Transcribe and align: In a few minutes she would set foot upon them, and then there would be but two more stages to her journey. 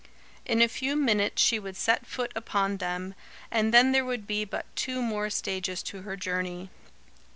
In 0.47 0.63
a 0.63 0.67
few 0.67 0.95
minutes 0.95 1.43
she 1.43 1.59
would 1.59 1.77
set 1.77 2.07
foot 2.07 2.31
upon 2.35 2.77
them, 2.77 3.13
and 3.51 3.71
then 3.71 3.91
there 3.91 4.03
would 4.03 4.25
be 4.25 4.45
but 4.45 4.65
two 4.75 4.99
more 4.99 5.29
stages 5.29 5.83
to 5.83 6.01
her 6.01 6.15
journey. 6.17 6.71